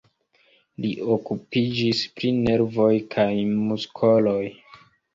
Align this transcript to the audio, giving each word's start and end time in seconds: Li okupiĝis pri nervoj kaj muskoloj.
Li 0.85 0.89
okupiĝis 1.17 2.03
pri 2.17 2.33
nervoj 2.41 2.91
kaj 3.15 3.31
muskoloj. 3.63 4.43